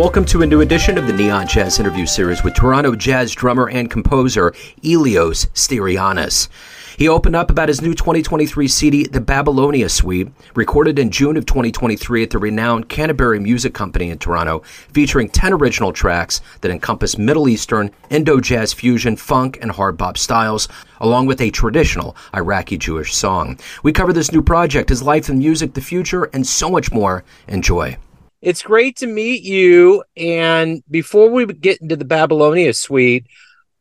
[0.00, 3.68] Welcome to a new edition of the Neon Jazz interview series with Toronto jazz drummer
[3.68, 6.48] and composer Ilios Steryannis.
[6.96, 11.44] He opened up about his new 2023 CD, The Babylonia Suite, recorded in June of
[11.44, 17.18] 2023 at the renowned Canterbury Music Company in Toronto, featuring 10 original tracks that encompass
[17.18, 20.66] Middle Eastern, Indo jazz fusion, funk, and hard bop styles,
[21.02, 23.58] along with a traditional Iraqi Jewish song.
[23.82, 27.22] We cover this new project, his life and music, the future, and so much more.
[27.48, 27.98] Enjoy.
[28.42, 30.02] It's great to meet you.
[30.16, 33.26] And before we get into the Babylonia Suite,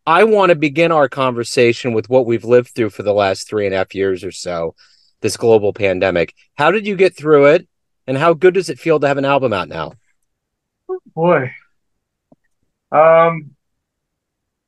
[0.05, 3.65] I want to begin our conversation with what we've lived through for the last three
[3.65, 4.75] and a half years or so,
[5.21, 6.33] this global pandemic.
[6.55, 7.67] How did you get through it?
[8.07, 9.93] And how good does it feel to have an album out now?
[11.13, 11.53] Boy.
[12.91, 13.51] Um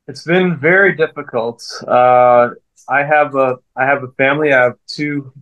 [0.06, 1.62] it's been very difficult.
[1.86, 2.50] Uh
[2.88, 4.52] I have a I have a family.
[4.52, 5.32] I have two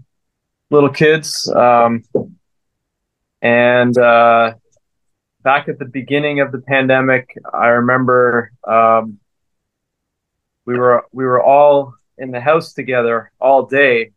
[0.71, 1.47] little kids.
[1.55, 2.05] Um
[3.43, 4.55] and uh
[5.43, 9.19] back at the beginning of the pandemic, I remember um
[10.67, 14.13] we were we were all in the house together all day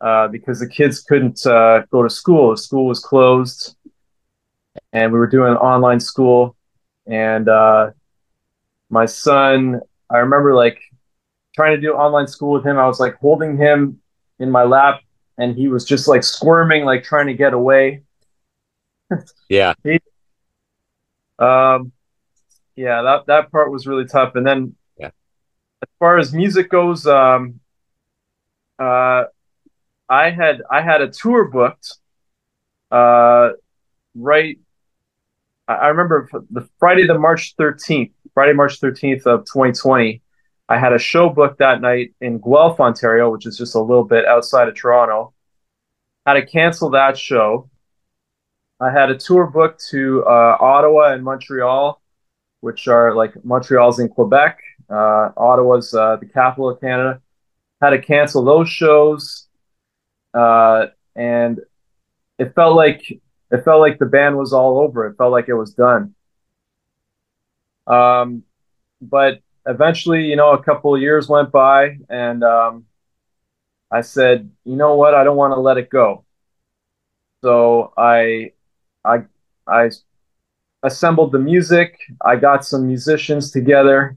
[0.00, 2.50] uh, because the kids couldn't uh, go to school.
[2.50, 3.76] The school was closed,
[4.92, 6.56] and we were doing online school.
[7.06, 7.90] And uh,
[8.90, 9.80] my son,
[10.10, 10.78] I remember like
[11.54, 12.78] trying to do online school with him.
[12.78, 14.00] I was like holding him
[14.38, 15.00] in my lap,
[15.38, 18.02] and he was just like squirming, like trying to get away.
[19.48, 19.74] Yeah.
[19.82, 19.92] he,
[21.38, 21.92] um,
[22.76, 24.34] yeah, that that part was really tough.
[24.34, 25.10] And then yeah.
[25.82, 27.60] as far as music goes, um,
[28.78, 29.24] uh,
[30.08, 31.94] I had I had a tour booked.
[32.90, 33.50] Uh,
[34.14, 34.58] right,
[35.68, 40.22] I remember the Friday, the March thirteenth, Friday, March thirteenth of twenty twenty.
[40.68, 44.04] I had a show booked that night in Guelph, Ontario, which is just a little
[44.04, 45.34] bit outside of Toronto.
[46.24, 47.68] Had to cancel that show.
[48.82, 52.02] I had a tour booked to uh, Ottawa and Montreal,
[52.60, 54.58] which are like Montreal's in Quebec,
[54.90, 57.20] uh, Ottawa's uh, the capital of Canada.
[57.80, 59.46] Had to cancel those shows,
[60.34, 61.60] uh, and
[62.38, 65.06] it felt like it felt like the band was all over.
[65.06, 66.14] It felt like it was done.
[67.86, 68.42] Um,
[69.00, 72.86] but eventually, you know, a couple of years went by, and um,
[73.90, 76.24] I said, you know what, I don't want to let it go.
[77.42, 78.52] So I,
[79.04, 79.24] I,
[79.66, 79.90] I
[80.82, 81.98] assembled the music.
[82.24, 84.16] I got some musicians together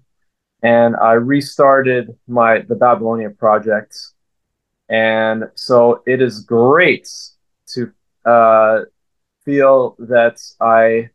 [0.64, 3.98] and I restarted my the Babylonia project.
[4.90, 7.08] And so it is great
[7.74, 7.92] to
[8.26, 8.82] uh,
[9.44, 11.10] feel that I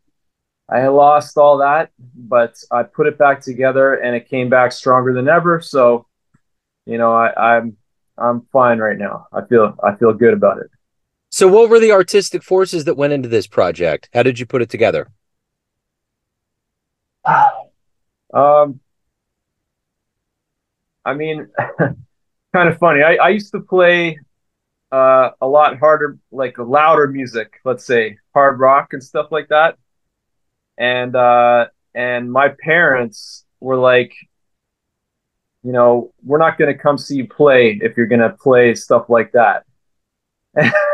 [0.68, 5.12] I lost all that, but I put it back together and it came back stronger
[5.12, 5.60] than ever.
[5.60, 6.06] So,
[6.86, 7.76] you know, I, I'm
[8.16, 9.26] I'm fine right now.
[9.32, 10.70] I feel I feel good about it.
[11.40, 14.10] So what were the artistic forces that went into this project?
[14.12, 15.10] How did you put it together?
[18.34, 18.78] um
[21.02, 21.48] I mean,
[22.52, 23.02] kind of funny.
[23.02, 24.18] I, I used to play
[24.92, 29.78] uh, a lot harder, like louder music, let's say hard rock and stuff like that.
[30.76, 34.12] And uh, and my parents were like,
[35.62, 38.74] you know, we're not going to come see you play if you're going to play
[38.74, 39.64] stuff like that.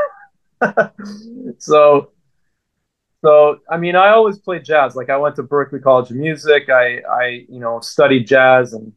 [1.58, 2.10] so
[3.24, 4.94] so I mean, I always played jazz.
[4.94, 6.68] Like I went to Berklee College of Music.
[6.68, 8.92] I I you know studied jazz and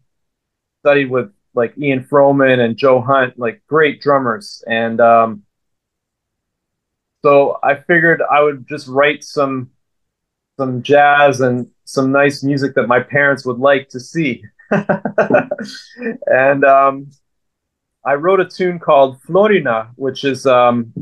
[0.82, 4.64] studied with like Ian Froman and Joe Hunt, like great drummers.
[4.68, 5.44] And um,
[7.24, 9.72] so I figured I would just write some
[10.58, 14.44] some jazz and some nice music that my parents would like to see.
[16.28, 17.10] and um,
[18.06, 20.94] I wrote a tune called Florina, which is um,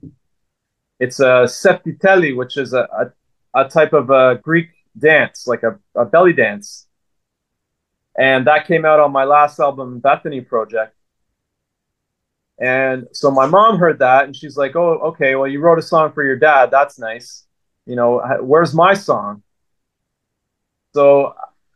[0.99, 2.87] it's a tsifteteli, which is a,
[3.53, 6.87] a, a type of a Greek dance, like a, a belly dance
[8.17, 10.95] and that came out on my last album, Bethany Project.
[12.59, 15.35] And so my mom heard that, and she's like, "Oh, okay.
[15.35, 16.71] Well, you wrote a song for your dad.
[16.71, 17.45] That's nice.
[17.85, 19.43] You know, where's my song?"
[20.95, 21.35] So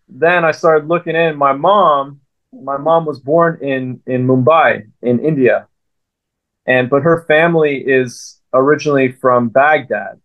[0.09, 1.38] then I started looking in.
[1.38, 2.21] My mom,
[2.51, 5.67] my mom was born in in Mumbai, in India,
[6.65, 10.19] and but her family is originally from Baghdad.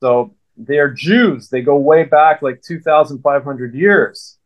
[0.00, 1.48] So they're Jews.
[1.48, 4.38] They go way back, like two thousand five hundred years.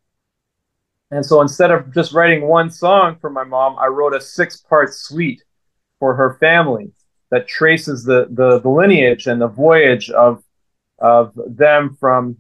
[1.11, 4.57] And so instead of just writing one song for my mom, I wrote a six
[4.57, 5.43] part suite
[5.99, 6.91] for her family
[7.31, 10.43] that traces the, the, the lineage and the voyage of,
[10.99, 12.39] of them from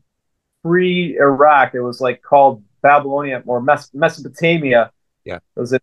[0.62, 1.74] pre Iraq.
[1.74, 4.90] It was like called Babylonia or Mes- Mesopotamia.
[5.24, 5.36] Yeah.
[5.36, 5.80] It was in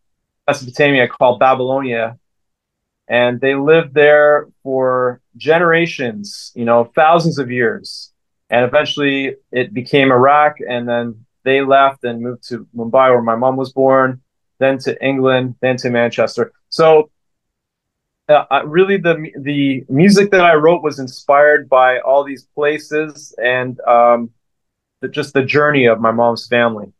[0.47, 2.17] Mesopotamia called Babylonia.
[3.09, 8.13] And they lived there for generations, you know, thousands of years.
[8.49, 13.35] and eventually it became Iraq, and then they left and moved to Mumbai, where my
[13.35, 14.21] mom was born,
[14.59, 16.51] then to England, then to Manchester.
[16.69, 17.11] So,
[18.27, 23.79] uh, really, the the music that I wrote was inspired by all these places and
[23.81, 24.31] um,
[25.01, 26.91] the, just the journey of my mom's family.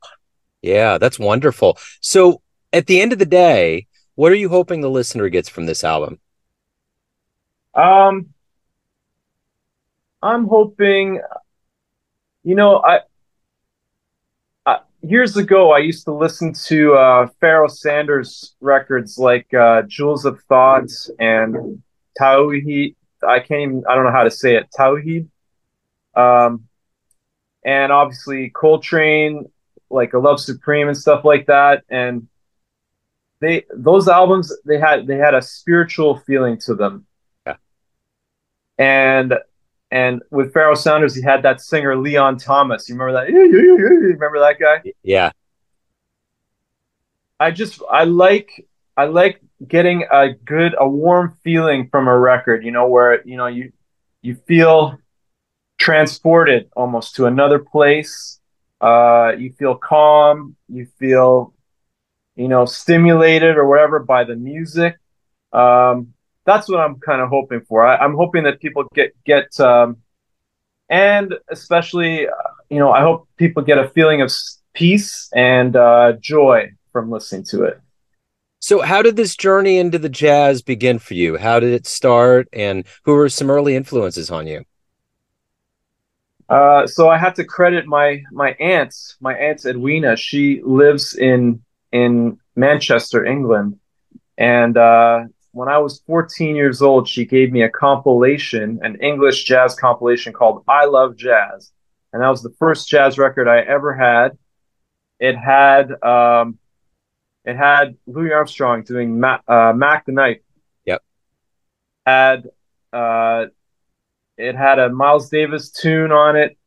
[0.62, 1.78] Yeah, that's wonderful.
[2.02, 2.42] So,
[2.74, 3.88] at the end of the day,
[4.20, 6.20] what are you hoping the listener gets from this album?
[7.74, 8.34] Um,
[10.22, 11.22] I'm hoping,
[12.44, 13.00] you know, I,
[14.66, 20.26] I years ago I used to listen to uh, Pharoah Sanders records like uh, Jewels
[20.26, 21.82] of Thoughts and
[22.20, 22.96] Tauheed.
[23.26, 24.68] I can't even I don't know how to say it.
[24.78, 25.30] Tauheed.
[26.14, 26.68] Um,
[27.64, 29.50] and obviously Coltrane,
[29.90, 31.86] like a Love Supreme and stuff like that.
[31.90, 32.28] And
[33.42, 37.06] they those albums they had they had a spiritual feeling to them.
[37.46, 37.56] Yeah.
[38.78, 39.34] And
[39.92, 42.88] and with Pharoah Sanders, he had that singer Leon Thomas.
[42.88, 43.32] You remember that?
[43.32, 43.78] You
[44.14, 44.94] remember that guy?
[45.04, 45.32] Yeah.
[47.40, 52.64] I just I like I like getting a good a warm feeling from a record,
[52.64, 53.72] you know, where you know you
[54.22, 55.00] you feel
[55.80, 58.40] transported almost to another place.
[58.82, 60.56] Uh, you feel calm.
[60.68, 61.54] You feel,
[62.40, 64.98] you know, stimulated or whatever by the music.
[65.52, 66.14] Um,
[66.46, 67.86] that's what I'm kind of hoping for.
[67.86, 69.98] I, am hoping that people get get, um,
[70.90, 72.32] and especially, uh,
[72.70, 74.32] you know, I hope people get a feeling of
[74.74, 77.82] peace and uh, joy from listening to it.
[78.60, 81.38] So, how did this journey into the jazz begin for you?
[81.38, 84.64] How did it start, and who were some early influences on you?
[86.48, 90.16] Uh, so I have to credit my my aunt, my aunt Edwina.
[90.16, 93.80] She lives in in Manchester, England,
[94.38, 99.44] and uh, when I was 14 years old, she gave me a compilation, an English
[99.44, 101.72] jazz compilation called "I Love Jazz,"
[102.14, 104.38] and that was the first jazz record I ever had.
[105.20, 106.60] It had um,
[107.46, 110.42] it had Louis Armstrong doing Ma- uh, Mac the Knife.
[110.86, 111.02] Yep.
[112.06, 112.50] Had
[112.94, 113.46] uh,
[114.38, 116.58] it had a Miles Davis tune on it.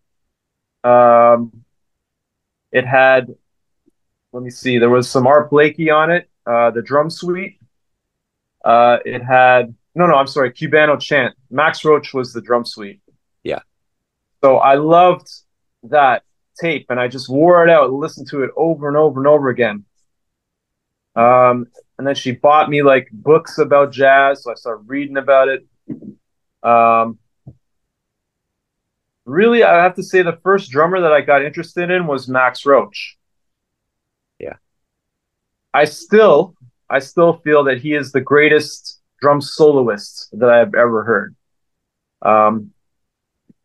[0.84, 1.64] Um,
[2.70, 3.34] it had,
[4.32, 7.61] let me see, there was some Art Blakey on it, uh, the drum suite.
[8.64, 11.34] Uh, it had, no, no, I'm sorry, Cubano Chant.
[11.50, 13.00] Max Roach was the drum suite.
[13.43, 13.61] Yeah.
[14.43, 15.29] So I loved
[15.84, 16.25] that
[16.61, 19.26] tape and I just wore it out and listened to it over and over and
[19.26, 19.84] over again.
[21.14, 21.67] Um,
[21.99, 25.67] and then she bought me like books about jazz, so I started reading about it.
[26.62, 27.19] Um,
[29.26, 32.64] really, I have to say the first drummer that I got interested in was Max
[32.64, 33.19] Roach.
[35.74, 36.54] I still,
[36.88, 41.36] I still feel that he is the greatest drum soloist that I've ever heard.
[42.22, 42.72] Um,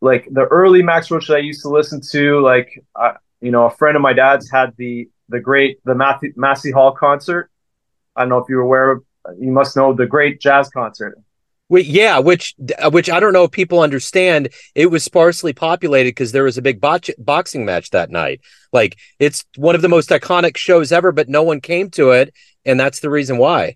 [0.02, 3.66] like the early Max Roach that I used to listen to, like, uh, you know,
[3.66, 7.50] a friend of my dad's had the the great the Matthew, Massey Hall concert.
[8.16, 9.04] I don't know if you're aware of.
[9.40, 11.18] You must know the great jazz concert.
[11.70, 14.50] Yeah, which uh, which I don't know if people understand.
[14.74, 18.40] It was sparsely populated because there was a big botch- boxing match that night.
[18.72, 22.34] Like it's one of the most iconic shows ever, but no one came to it,
[22.66, 23.76] and that's the reason why.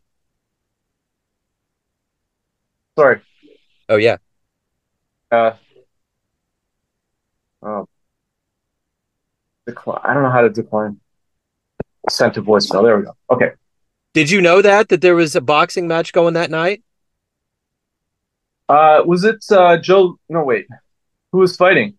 [2.98, 3.22] Sorry.
[3.89, 4.18] Oh yeah.
[5.30, 5.51] Uh.
[7.62, 7.88] Oh.
[9.65, 10.00] Decline.
[10.04, 11.00] I don't know how to decline.
[12.10, 12.84] Sent to voicemail.
[12.84, 13.15] There we go.
[13.30, 13.51] Okay.
[14.13, 16.84] Did you know that that there was a boxing match going that night?
[18.72, 20.18] Uh, was it uh, Joe?
[20.30, 20.66] No, wait.
[21.34, 21.96] Who was fighting?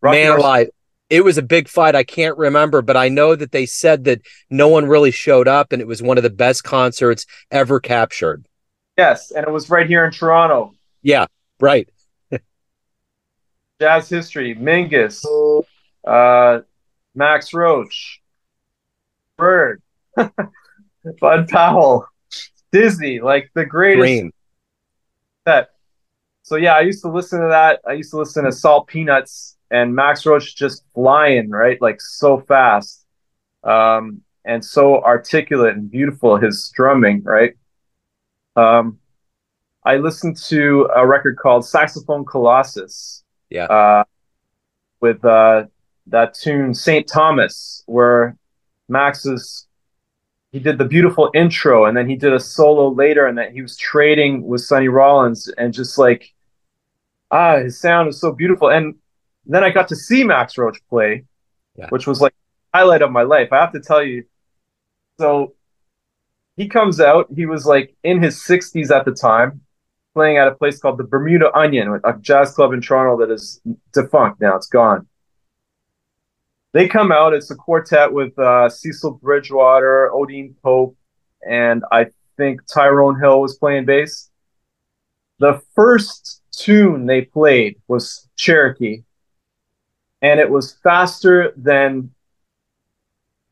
[0.00, 0.68] Rocky Man alive.
[1.10, 1.96] It was a big fight.
[1.96, 5.72] I can't remember, but I know that they said that no one really showed up,
[5.72, 8.46] and it was one of the best concerts ever captured.
[8.96, 10.74] Yes, and it was right here in Toronto.
[11.02, 11.26] Yeah,
[11.58, 11.88] right.
[13.80, 15.24] Jazz history: Mingus,
[16.06, 16.60] uh,
[17.16, 18.22] Max Roach,
[19.36, 19.82] Bird,
[21.20, 22.06] Bud Powell,
[22.70, 24.00] Dizzy, like the greatest.
[24.00, 24.32] Green.
[25.44, 25.70] That
[26.46, 27.80] so yeah, I used to listen to that.
[27.84, 32.38] I used to listen to Salt Peanuts and Max Roach just flying right, like so
[32.38, 33.04] fast,
[33.64, 36.36] um, and so articulate and beautiful.
[36.36, 37.54] His strumming, right?
[38.54, 39.00] Um,
[39.84, 43.24] I listened to a record called Saxophone Colossus.
[43.50, 43.64] Yeah.
[43.64, 44.04] Uh,
[45.00, 45.64] with uh,
[46.06, 48.36] that tune Saint Thomas, where
[48.88, 49.66] Max is
[50.52, 53.62] he did the beautiful intro and then he did a solo later and that he
[53.62, 56.32] was trading with Sonny Rollins and just like
[57.30, 58.70] ah, his sound is so beautiful.
[58.70, 58.96] And
[59.44, 61.24] then I got to see Max Roach play,
[61.76, 61.88] yeah.
[61.90, 62.34] which was like
[62.74, 63.52] highlight of my life.
[63.52, 64.24] I have to tell you.
[65.18, 65.54] So
[66.56, 67.28] he comes out.
[67.34, 69.60] He was like in his 60s at the time,
[70.14, 73.60] playing at a place called the Bermuda Onion, a jazz club in Toronto that is
[73.92, 74.56] defunct now.
[74.56, 75.06] It's gone.
[76.72, 77.32] They come out.
[77.32, 80.96] It's a quartet with uh, Cecil Bridgewater, Odean Pope,
[81.48, 82.06] and I
[82.36, 84.30] think Tyrone Hill was playing bass.
[85.38, 89.02] The first tune they played was Cherokee,
[90.22, 92.10] and it was faster than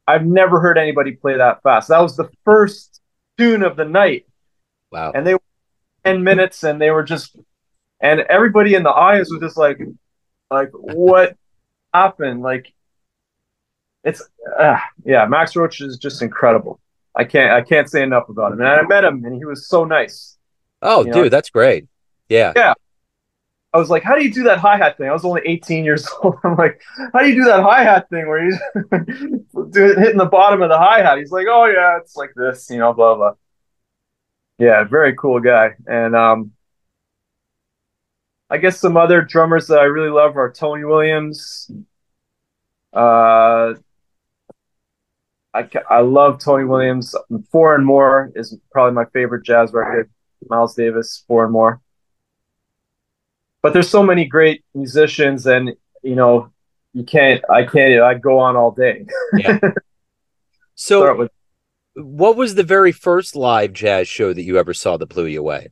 [0.07, 1.89] I've never heard anybody play that fast.
[1.89, 3.01] That was the first
[3.39, 4.27] tune of the night.
[4.93, 5.13] Wow.
[5.15, 5.41] And they were
[6.05, 7.37] 10 minutes and they were just
[8.01, 9.81] and everybody in the audience was just like
[10.51, 11.37] like what
[11.93, 12.43] happened?
[12.43, 12.73] Like
[14.05, 14.23] it's
[14.59, 16.81] uh, yeah, Max Roach is just incredible.
[17.17, 18.61] I can't I can't say enough about him.
[18.61, 20.37] And I met him and he was so nice.
[20.83, 21.29] Oh, you dude, know?
[21.31, 21.87] that's great.
[22.29, 22.53] Yeah.
[22.55, 22.75] Yeah.
[23.75, 25.09] I was like, how do you do that hi hat thing?
[25.09, 26.37] I was only 18 years old.
[26.45, 26.81] I'm like,
[27.13, 28.59] how do you do that hi hat thing where he's
[29.75, 31.19] hitting the bottom of the hi hat?
[31.19, 33.33] He's like, oh yeah, it's like this, you know, blah blah.
[34.59, 35.71] Yeah, very cool guy.
[35.89, 36.53] And um,
[38.49, 41.69] I guess some other drummers that I really love are Tony Williams.
[42.93, 43.75] Uh,
[45.53, 47.13] I I love Tony Williams.
[47.51, 50.13] Four and More is probably my favorite jazz record.
[50.49, 51.81] Miles Davis, Four and More
[53.65, 56.53] but there's so many great musicians and you know
[56.93, 59.07] you can't i can't i go on all day.
[59.37, 59.59] Yeah.
[60.77, 61.31] So with-
[61.95, 65.39] what was the very first live jazz show that you ever saw that blew you
[65.39, 65.69] away?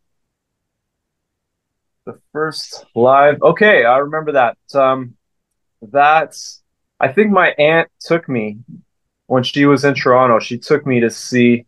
[2.07, 4.57] The first live okay i remember that.
[4.75, 5.17] Um
[5.83, 6.63] that's
[6.99, 8.59] i think my aunt took me
[9.27, 10.39] when she was in toronto.
[10.39, 11.67] She took me to see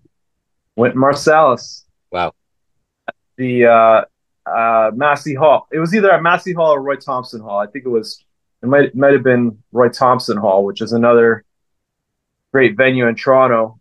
[0.76, 1.83] Wynton Marsalis.
[2.11, 2.33] Wow.
[3.37, 4.04] The uh
[4.46, 5.66] uh, Massey Hall.
[5.72, 7.58] It was either at Massey Hall or Roy Thompson Hall.
[7.58, 8.24] I think it was.
[8.62, 11.44] It might might have been Roy Thompson Hall, which is another
[12.52, 13.80] great venue in Toronto.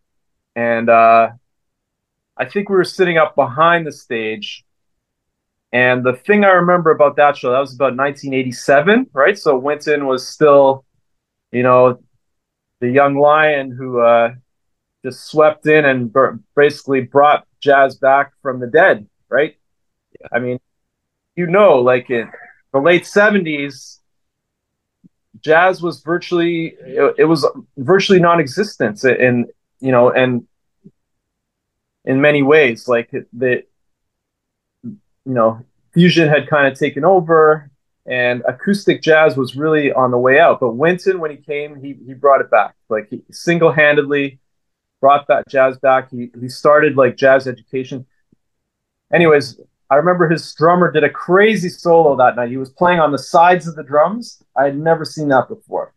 [0.55, 1.29] And uh,
[2.36, 4.65] I think we were sitting up behind the stage.
[5.72, 9.38] And the thing I remember about that show, that was about 1987, right?
[9.38, 10.86] So Wynton was still,
[11.51, 12.00] you know,
[12.79, 14.34] the young lion who uh,
[15.03, 16.13] just swept in and
[16.55, 19.55] basically brought jazz back from the dead, right?
[20.32, 20.60] I mean,
[21.36, 22.32] you know, like in
[22.72, 24.00] the late seventies,
[25.42, 27.46] jazz was virtually it, was
[27.77, 29.46] virtually non-existent in
[29.80, 30.48] you know and
[32.06, 33.63] in many ways like the
[34.84, 35.63] you know
[35.94, 37.70] fusion had kind of taken over
[38.06, 40.60] and acoustic jazz was really on the way out.
[40.60, 42.75] But Wynton when he came he he brought it back.
[42.89, 44.39] Like he single-handedly
[45.00, 46.10] brought that jazz back.
[46.12, 48.06] He he started like jazz education.
[49.13, 49.60] Anyways
[49.94, 52.50] I remember his drummer did a crazy solo that night.
[52.50, 54.42] He was playing on the sides of the drums.
[54.58, 55.94] I had never seen that before.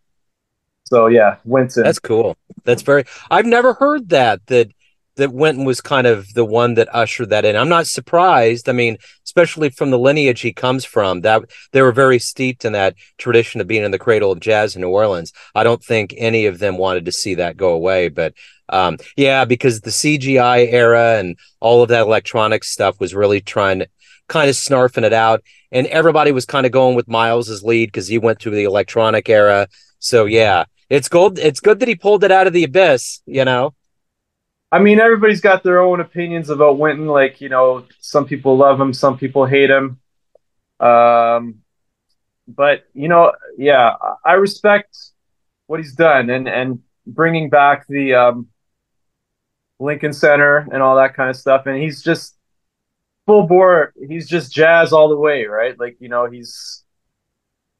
[0.84, 1.82] So yeah, Wynton.
[1.82, 2.36] That's cool.
[2.64, 3.04] That's very.
[3.30, 4.46] I've never heard that.
[4.48, 4.70] That
[5.16, 7.56] that Wynton was kind of the one that ushered that in.
[7.56, 8.68] I'm not surprised.
[8.68, 11.42] I mean, especially from the lineage he comes from, that
[11.72, 14.82] they were very steeped in that tradition of being in the cradle of jazz in
[14.82, 15.32] New Orleans.
[15.54, 18.34] I don't think any of them wanted to see that go away, but
[18.68, 23.80] um, yeah, because the CGI era and all of that electronic stuff was really trying
[23.80, 23.88] to
[24.28, 25.42] kind of snarfing it out.
[25.72, 29.28] And everybody was kind of going with Miles's lead because he went through the electronic
[29.28, 29.68] era.
[29.98, 31.38] So yeah, it's good.
[31.38, 33.74] It's good that he pulled it out of the abyss, you know?
[34.72, 37.06] I mean, everybody's got their own opinions about Wynton.
[37.06, 40.00] Like, you know, some people love him, some people hate him.
[40.80, 41.62] Um,
[42.48, 43.94] but you know, yeah,
[44.24, 44.96] I respect
[45.66, 48.48] what he's done and and bringing back the um,
[49.78, 51.66] Lincoln Center and all that kind of stuff.
[51.66, 52.36] And he's just
[53.26, 53.92] full bore.
[54.08, 55.78] He's just jazz all the way, right?
[55.78, 56.84] Like you know, he's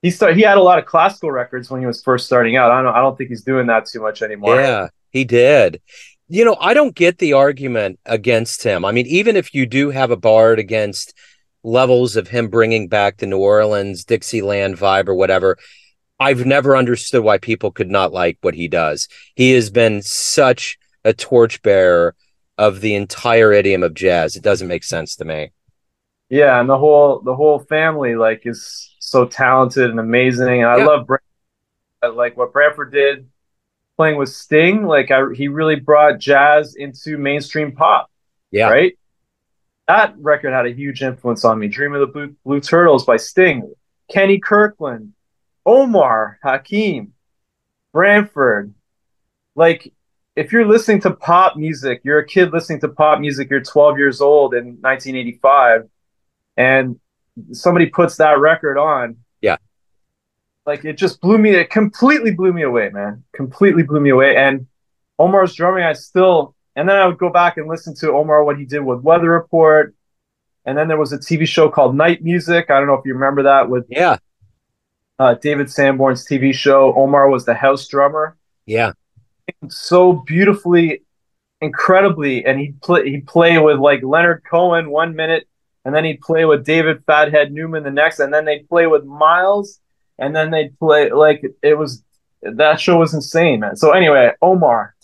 [0.02, 2.70] he start he had a lot of classical records when he was first starting out.
[2.70, 4.60] I don't I don't think he's doing that too much anymore.
[4.60, 5.80] Yeah, he did.
[6.28, 8.84] You know, I don't get the argument against him.
[8.84, 11.14] I mean, even if you do have a bard against
[11.62, 15.56] levels of him bringing back the New Orleans Dixieland vibe or whatever,
[16.18, 19.08] I've never understood why people could not like what he does.
[19.34, 22.14] He has been such a torchbearer
[22.58, 24.34] of the entire idiom of jazz.
[24.34, 25.50] It doesn't make sense to me.
[26.28, 30.62] Yeah, and the whole the whole family like is so talented and amazing.
[30.62, 30.86] And I yeah.
[30.86, 31.08] love
[32.14, 33.28] like what Branford did
[33.96, 34.84] playing with Sting.
[34.84, 38.10] Like I, he really brought jazz into mainstream pop.
[38.50, 38.98] Yeah, right.
[39.88, 41.68] That record had a huge influence on me.
[41.68, 43.72] Dream of the Blue, Blue Turtles by Sting,
[44.10, 45.12] Kenny Kirkland,
[45.64, 47.12] Omar Hakim,
[47.92, 48.74] Branford.
[49.54, 49.92] Like
[50.36, 53.98] if you're listening to pop music, you're a kid listening to pop music, you're 12
[53.98, 55.88] years old in 1985,
[56.58, 57.00] and
[57.52, 59.16] somebody puts that record on.
[60.66, 63.24] Like it just blew me, it completely blew me away, man.
[63.32, 64.36] Completely blew me away.
[64.36, 64.66] And
[65.18, 68.58] Omar's drumming, I still, and then I would go back and listen to Omar, what
[68.58, 69.94] he did with Weather Report
[70.66, 72.70] and then there was a TV show called Night Music.
[72.70, 74.18] I don't know if you remember that with yeah
[75.18, 76.92] uh, David Sanborn's TV show.
[76.94, 78.36] Omar was the house drummer.
[78.66, 78.92] Yeah,
[79.68, 81.02] so beautifully,
[81.60, 85.48] incredibly, and he'd play he'd play with like Leonard Cohen one minute,
[85.84, 89.04] and then he'd play with David Fathead Newman the next, and then they'd play with
[89.04, 89.80] Miles,
[90.18, 92.02] and then they'd play like it was
[92.42, 93.76] that show was insane, man.
[93.76, 94.94] So anyway, Omar.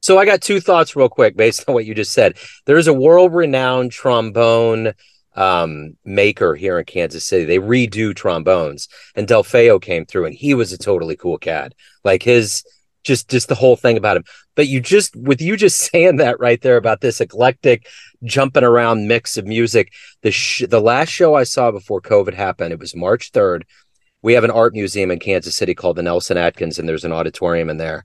[0.00, 2.38] So I got two thoughts real quick based on what you just said.
[2.64, 4.92] There's a world-renowned trombone
[5.34, 7.44] um, maker here in Kansas City.
[7.44, 11.74] They redo trombones, and Delfeayo came through, and he was a totally cool cat.
[12.04, 12.64] Like his
[13.06, 14.24] just just the whole thing about him.
[14.54, 17.86] But you just with you just saying that right there about this eclectic
[18.24, 19.92] jumping around mix of music.
[20.22, 23.62] The sh- the last show I saw before COVID happened, it was March 3rd.
[24.26, 27.12] We have an art museum in Kansas City called the Nelson Atkins and there's an
[27.12, 28.04] auditorium in there.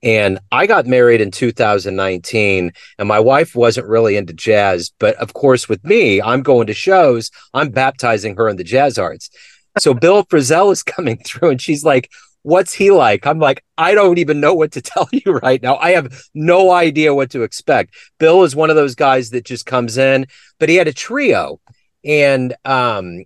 [0.00, 4.92] And I got married in 2019, and my wife wasn't really into jazz.
[5.00, 8.96] But of course, with me, I'm going to shows, I'm baptizing her in the jazz
[8.96, 9.28] arts.
[9.76, 13.26] So Bill Frisell is coming through, and she's like, What's he like?
[13.26, 15.78] I'm like, I don't even know what to tell you right now.
[15.78, 17.96] I have no idea what to expect.
[18.20, 20.28] Bill is one of those guys that just comes in,
[20.60, 21.58] but he had a trio,
[22.04, 23.24] and um,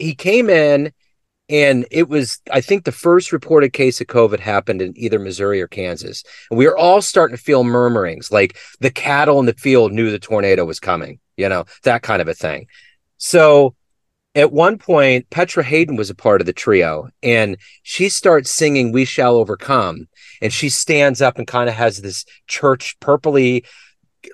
[0.00, 0.92] he came in
[1.48, 5.62] and it was, I think, the first reported case of COVID happened in either Missouri
[5.62, 6.22] or Kansas.
[6.50, 10.10] And we were all starting to feel murmurings, like the cattle in the field knew
[10.10, 12.66] the tornado was coming, you know, that kind of a thing.
[13.16, 13.74] So
[14.34, 18.92] at one point, Petra Haden was a part of the trio, and she starts singing
[18.92, 20.06] We Shall Overcome.
[20.40, 23.64] And she stands up and kind of has this church, purpley,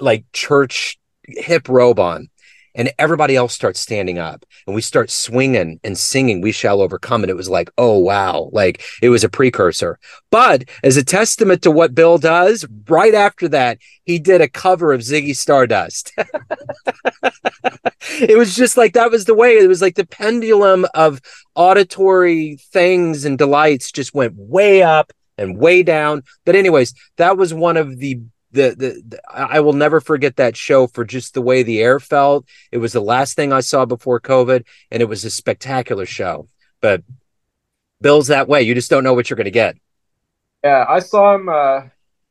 [0.00, 2.28] like church hip robe on
[2.74, 7.22] and everybody else starts standing up and we start swinging and singing we shall overcome.
[7.22, 8.50] And it was like oh wow.
[8.52, 9.98] Like it was a precursor.
[10.30, 14.92] But as a testament to what bill does right after that he did a cover
[14.92, 16.12] of ziggy stardust.
[18.20, 21.20] It was just like that was the way it was like the pendulum of
[21.54, 26.22] auditory things and delights just went way up and way down.
[26.44, 28.20] But anyways that was one of the
[28.54, 31.98] the, the, the I will never forget that show for just the way the air
[32.00, 32.46] felt.
[32.70, 36.46] It was the last thing I saw before COVID, and it was a spectacular show.
[36.80, 37.02] But
[38.00, 38.62] Bill's that way.
[38.62, 39.76] You just don't know what you're going to get.
[40.62, 41.48] Yeah, I saw him.
[41.48, 41.82] Uh,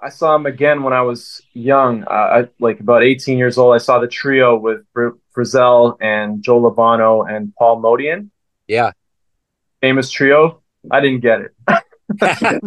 [0.01, 2.03] I saw him again when I was young.
[2.03, 3.75] Uh, I, like about 18 years old.
[3.75, 8.29] I saw the trio with Fr- Frisell and Joe Lovano and Paul Motian.
[8.67, 8.91] Yeah,
[9.81, 10.62] famous trio.
[10.89, 11.51] I didn't get it.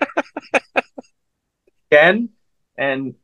[1.90, 2.30] Again,
[2.80, 3.14] and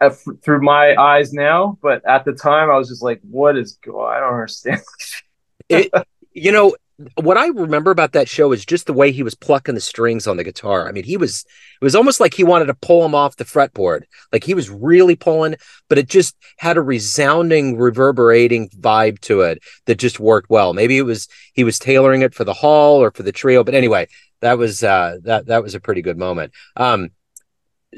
[0.00, 0.10] uh,
[0.42, 3.78] through my eyes now, but at the time I was just like, "What is?
[3.86, 4.80] I don't understand."
[5.68, 5.92] it,
[6.32, 6.74] you know
[7.16, 10.26] what I remember about that show is just the way he was plucking the strings
[10.26, 10.88] on the guitar.
[10.88, 11.44] I mean, he was
[11.80, 14.70] it was almost like he wanted to pull him off the fretboard, like he was
[14.70, 15.56] really pulling,
[15.88, 20.72] but it just had a resounding, reverberating vibe to it that just worked well.
[20.72, 23.74] Maybe it was he was tailoring it for the hall or for the trio, but
[23.74, 24.08] anyway,
[24.40, 26.52] that was uh, that that was a pretty good moment.
[26.76, 27.10] Um,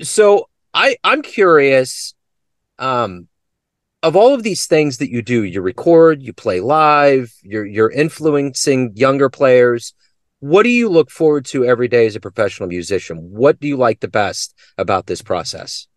[0.02, 2.14] so I I'm curious
[2.78, 3.28] um
[4.02, 7.90] of all of these things that you do, you record, you play live, you're you're
[7.90, 9.94] influencing younger players.
[10.40, 13.16] What do you look forward to every day as a professional musician?
[13.32, 15.88] What do you like the best about this process?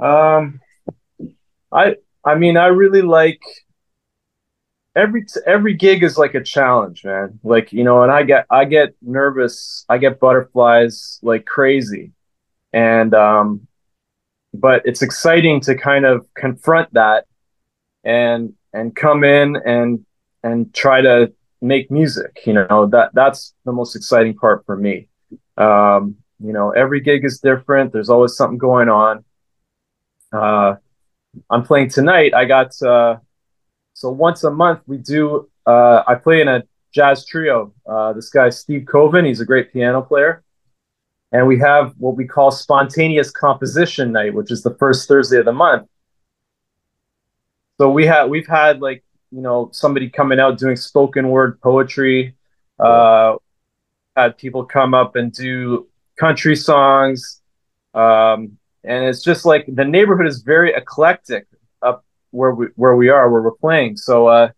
[0.00, 0.60] Um
[1.72, 3.40] I I mean I really like
[4.96, 7.38] every every gig is like a challenge, man.
[7.44, 12.12] Like, you know, and I get I get nervous, I get butterflies like crazy
[12.72, 13.66] and um,
[14.54, 17.26] but it's exciting to kind of confront that
[18.04, 20.04] and and come in and
[20.42, 25.08] and try to make music you know that that's the most exciting part for me.
[25.56, 27.92] Um, you know every gig is different.
[27.92, 29.24] There's always something going on.
[30.32, 30.76] Uh,
[31.50, 32.34] i'm playing tonight.
[32.34, 33.16] I got uh,
[33.94, 37.72] so once a month we do uh, i play in a jazz trio.
[37.86, 40.42] Uh, this guy steve coven he's a great piano player
[41.32, 45.44] and we have what we call spontaneous composition night, which is the first Thursday of
[45.44, 45.88] the month.
[47.78, 52.34] So we have we've had like you know somebody coming out doing spoken word poetry.
[52.78, 53.36] Uh,
[54.16, 55.88] had people come up and do
[56.18, 57.40] country songs,
[57.94, 61.46] um, and it's just like the neighborhood is very eclectic
[61.82, 63.96] up where we where we are where we're playing.
[63.96, 64.50] So uh,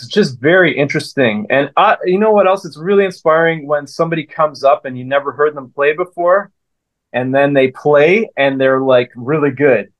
[0.00, 1.46] it's just very interesting.
[1.50, 2.64] And I, you know what else?
[2.64, 6.50] It's really inspiring when somebody comes up and you never heard them play before,
[7.12, 9.92] and then they play and they're like really good.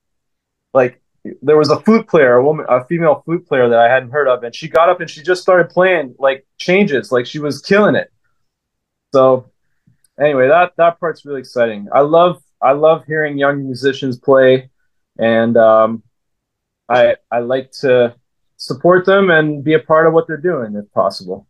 [0.73, 0.99] Like
[1.41, 4.27] there was a flute player, a woman, a female flute player that I hadn't heard
[4.27, 7.61] of, and she got up and she just started playing like changes, like she was
[7.61, 8.11] killing it.
[9.13, 9.51] So
[10.19, 11.87] anyway, that that part's really exciting.
[11.93, 14.69] I love I love hearing young musicians play,
[15.19, 16.03] and um,
[16.89, 18.15] I I like to
[18.63, 21.45] support them and be a part of what they're doing if possible.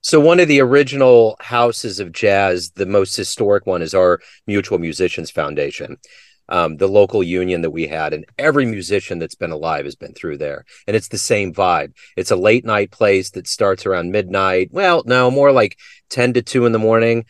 [0.00, 4.78] So one of the original houses of jazz, the most historic one, is our Mutual
[4.78, 5.96] Musicians Foundation,
[6.48, 10.14] um, the local union that we had, and every musician that's been alive has been
[10.14, 11.94] through there, and it's the same vibe.
[12.16, 14.68] It's a late night place that starts around midnight.
[14.70, 15.78] Well, no, more like
[16.10, 17.26] ten to two in the morning.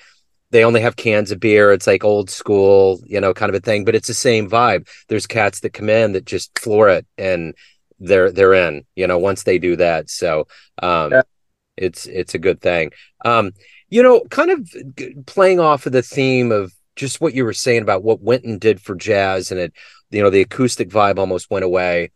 [0.51, 1.73] They only have cans of beer.
[1.73, 4.87] It's like old school, you know, kind of a thing, but it's the same vibe.
[5.09, 7.55] There's cats that come in that just floor it and
[8.03, 10.11] they're they're in, you know, once they do that.
[10.11, 10.47] So
[10.83, 11.23] um yeah
[11.77, 12.93] it's it's a good thing.
[13.25, 13.53] Um,
[13.88, 17.83] you know, kind of playing off of the theme of just what you were saying
[17.83, 19.73] about what Wynton did for jazz, and it,
[20.11, 22.11] you know, the acoustic vibe almost went away.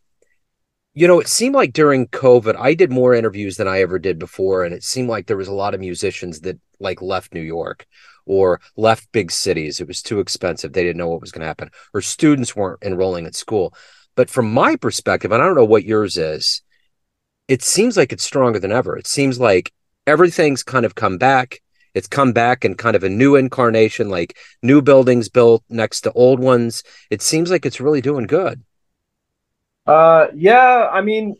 [0.94, 4.18] You know, it seemed like during COVID, I did more interviews than I ever did
[4.18, 7.42] before, and it seemed like there was a lot of musicians that like left New
[7.42, 7.87] York
[8.25, 9.81] or left big cities.
[9.81, 12.83] It was too expensive; they didn't know what was going to happen, or students weren't
[12.83, 13.75] enrolling at school.
[14.16, 16.62] But from my perspective, and I don't know what yours is,
[17.48, 18.96] it seems like it's stronger than ever.
[18.96, 19.72] It seems like
[20.07, 21.61] everything's kind of come back.
[21.94, 26.12] It's come back in kind of a new incarnation, like new buildings built next to
[26.12, 26.83] old ones.
[27.11, 28.62] It seems like it's really doing good.
[29.87, 30.88] Uh, yeah.
[30.92, 31.37] I mean,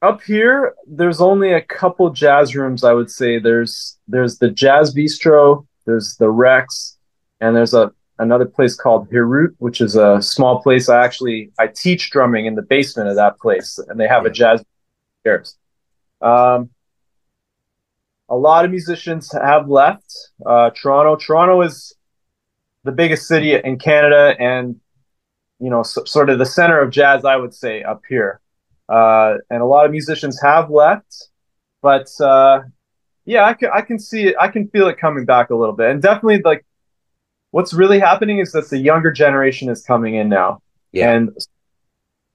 [0.00, 2.84] up here, there's only a couple jazz rooms.
[2.84, 6.98] I would say there's there's the Jazz Bistro, there's the Rex,
[7.40, 10.88] and there's a another place called Hirut, which is a small place.
[10.88, 14.30] I actually I teach drumming in the basement of that place, and they have yeah.
[14.30, 14.64] a jazz
[15.24, 15.56] cares?
[16.20, 16.70] Um,
[18.28, 20.14] a lot of musicians have left
[20.46, 21.16] uh, Toronto.
[21.16, 21.94] Toronto is
[22.84, 24.80] the biggest city in Canada, and
[25.60, 28.40] you know, so, sort of the center of jazz, I would say, up here.
[28.88, 31.28] Uh, and a lot of musicians have left,
[31.82, 32.62] but uh,
[33.24, 34.36] yeah, I can I can see it.
[34.40, 36.64] I can feel it coming back a little bit, and definitely like
[37.52, 40.60] what's really happening is that the younger generation is coming in now,
[40.90, 41.12] yeah.
[41.12, 41.30] and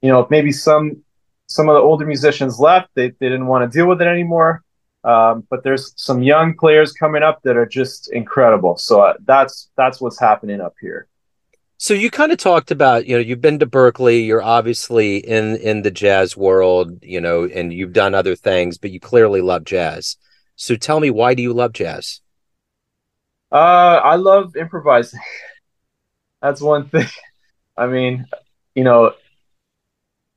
[0.02, 1.04] you know maybe some
[1.48, 2.90] some of the older musicians left.
[2.96, 4.64] They, they didn't want to deal with it anymore.
[5.04, 8.78] Um, but there's some young players coming up that are just incredible.
[8.78, 11.08] So uh, that's that's what's happening up here.
[11.80, 15.58] So you kind of talked about, you know, you've been to Berklee, you're obviously in
[15.58, 19.64] in the jazz world, you know, and you've done other things, but you clearly love
[19.64, 20.18] jazz.
[20.56, 22.20] So tell me, why do you love jazz?
[23.52, 23.56] Uh,
[24.04, 25.20] I love improvising.
[26.42, 27.08] That's one thing.
[27.78, 28.26] I mean,
[28.76, 29.14] you know,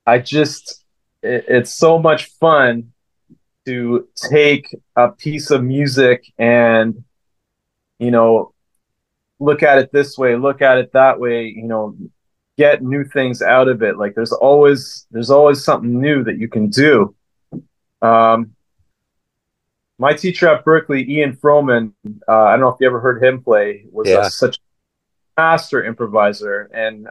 [0.07, 0.85] I just
[1.23, 2.93] it, it's so much fun
[3.67, 7.05] to take a piece of music and
[7.99, 8.53] you know
[9.39, 11.95] look at it this way look at it that way you know
[12.57, 16.49] get new things out of it like there's always there's always something new that you
[16.49, 17.15] can do
[18.03, 18.55] um
[20.01, 21.93] my teacher at Berklee, ian froman
[22.27, 24.27] uh, i don't know if you ever heard him play was yeah.
[24.27, 27.09] a, such a master improviser and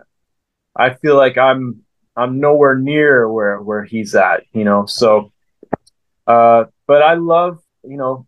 [0.75, 1.83] i feel like i'm
[2.19, 4.85] I'm nowhere near where where he's at, you know.
[4.85, 5.31] So,
[6.27, 8.27] uh, but I love, you know,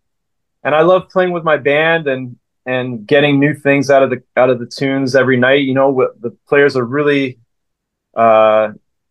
[0.64, 4.24] and I love playing with my band and and getting new things out of the
[4.38, 5.64] out of the tunes every night.
[5.64, 7.40] You know, the players are really
[8.16, 8.70] uh,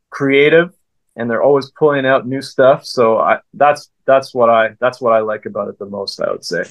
[0.09, 0.73] creative
[1.15, 2.87] and they're always pulling out new stuff.
[2.87, 6.20] So I that's that's what I that's what I like about it the most.
[6.20, 6.64] I would say.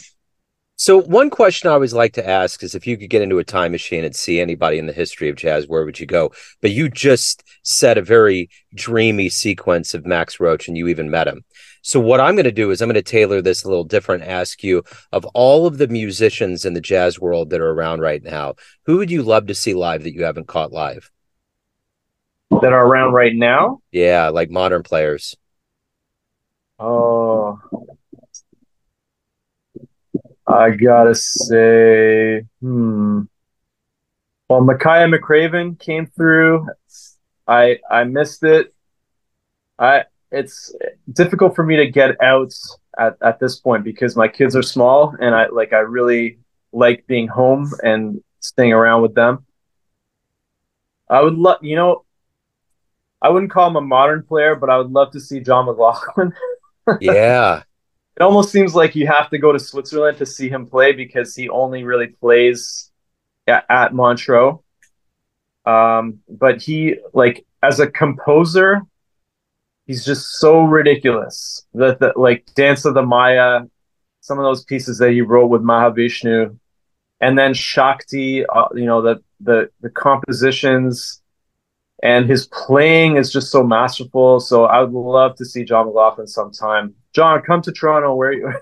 [0.75, 3.43] So one question I always like to ask is if you could get into a
[3.43, 6.31] time machine and see anybody in the history of jazz, where would you go?
[6.61, 11.27] But you just said a very dreamy sequence of Max Roach and you even met
[11.27, 11.43] him.
[11.81, 14.23] So what I'm going to do is I'm going to tailor this a little different,
[14.23, 18.23] ask you of all of the musicians in the jazz world that are around right
[18.23, 21.11] now, who would you love to see live that you haven't caught live?
[22.51, 23.81] That are around right now?
[23.91, 25.35] Yeah, like modern players.
[26.79, 27.59] Oh,
[30.47, 33.21] I gotta say, hmm.
[34.49, 36.67] Well, Makaya McCraven came through.
[37.47, 38.73] I I missed it.
[39.77, 40.73] I it's
[41.11, 42.53] difficult for me to get out
[42.97, 46.39] at, at this point because my kids are small and I like I really
[46.71, 49.45] like being home and staying around with them.
[51.09, 52.05] I would love, you know,
[53.21, 56.33] I wouldn't call him a modern player, but I would love to see John McLaughlin.
[57.01, 57.63] yeah,
[58.17, 61.35] it almost seems like you have to go to Switzerland to see him play because
[61.35, 62.91] he only really plays
[63.47, 64.59] at, at Montreux.
[65.65, 68.81] Um, but he like as a composer,
[69.85, 71.65] he's just so ridiculous.
[71.73, 73.61] That the like Dance of the Maya,
[74.21, 76.57] some of those pieces that he wrote with Mahavishnu,
[77.21, 81.21] and then Shakti, uh, you know the the the compositions
[82.01, 84.39] and his playing is just so masterful.
[84.39, 86.95] So I would love to see John McLaughlin sometime.
[87.13, 88.15] John, come to Toronto.
[88.15, 88.53] Where you?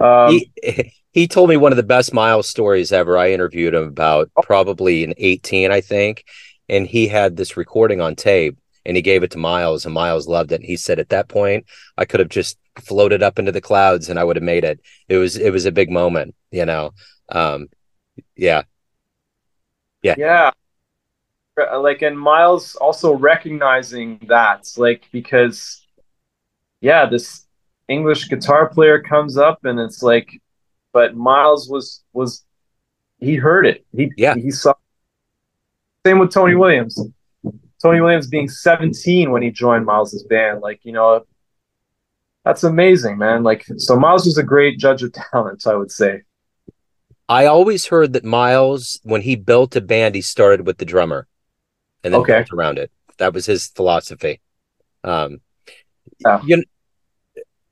[0.04, 3.18] um, he he told me one of the best Miles stories ever.
[3.18, 6.24] I interviewed him about probably in eighteen, I think,
[6.68, 8.56] and he had this recording on tape.
[8.84, 10.56] and he gave it to Miles, and Miles loved it.
[10.56, 14.08] And he said at that point, I could have just floated up into the clouds
[14.08, 14.80] and I would have made it.
[15.08, 16.92] It was it was a big moment, you know.
[17.28, 17.68] Um,
[18.36, 18.62] yeah,
[20.02, 20.50] yeah, yeah.
[21.60, 25.82] Uh, like, and Miles also recognizing that, like, because
[26.80, 27.46] yeah, this
[27.88, 30.40] English guitar player comes up and it's like,
[30.92, 32.44] but Miles was was
[33.18, 33.86] he heard it.
[33.96, 34.74] He yeah he saw.
[36.04, 37.00] Same with Tony Williams.
[37.80, 41.24] Tony Williams being 17 when he joined Miles's band, like you know,
[42.44, 43.42] that's amazing, man.
[43.42, 46.22] Like so, Miles was a great judge of talent, I would say.
[47.28, 51.28] I always heard that Miles, when he built a band, he started with the drummer,
[52.04, 52.38] and then okay.
[52.38, 52.90] built around it.
[53.18, 54.40] That was his philosophy.
[55.04, 55.40] Um,
[56.24, 56.40] yeah.
[56.44, 56.64] you,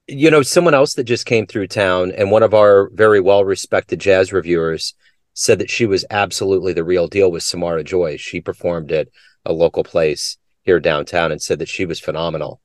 [0.07, 3.45] you know, someone else that just came through town, and one of our very well
[3.45, 4.95] respected jazz reviewers
[5.35, 8.17] said that she was absolutely the real deal with Samara Joy.
[8.17, 9.09] She performed at
[9.45, 12.61] a local place here downtown and said that she was phenomenal.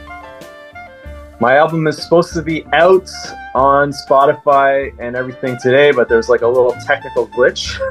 [1.43, 3.11] My album is supposed to be out
[3.53, 7.77] on Spotify and everything today, but there's like a little technical glitch.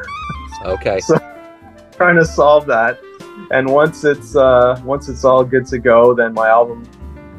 [0.65, 1.01] Okay.
[1.01, 1.19] so
[1.91, 3.01] trying to solve that.
[3.51, 6.89] And once it's uh, once it's all good to go, then my album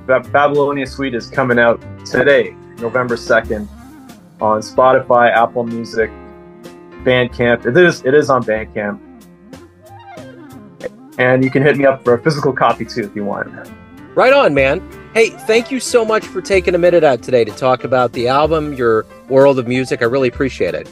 [0.06, 3.70] Babylonia Suite is coming out today, November second,
[4.42, 6.12] on Spotify, Apple Music,
[7.06, 7.66] Bandcamp.
[7.66, 9.00] It is it is on Bandcamp,
[11.18, 13.48] and you can hit me up for a physical copy too if you want.
[14.16, 14.82] Right on, man.
[15.14, 18.28] Hey, thank you so much for taking a minute out today to talk about the
[18.28, 20.02] album, your world of music.
[20.02, 20.90] I really appreciate it.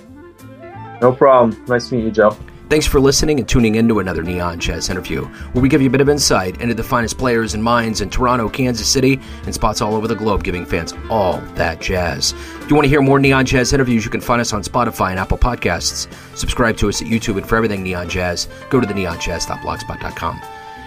[1.01, 1.63] No problem.
[1.67, 2.37] Nice to meet you, Joe.
[2.69, 5.87] Thanks for listening and tuning in to another Neon Jazz interview, where we give you
[5.87, 9.53] a bit of insight into the finest players and minds in Toronto, Kansas City, and
[9.53, 12.31] spots all over the globe, giving fans all that jazz.
[12.61, 15.09] If you want to hear more Neon Jazz interviews, you can find us on Spotify
[15.09, 16.07] and Apple Podcasts.
[16.37, 20.41] Subscribe to us at YouTube, and for everything Neon Jazz, go to the neonjazz.blogspot.com.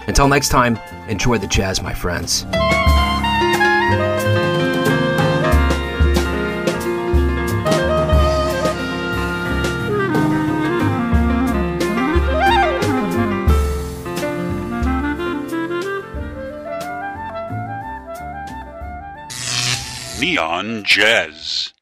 [0.07, 2.47] Until next time, enjoy the jazz, my friends.
[20.21, 21.74] Neon Jazz.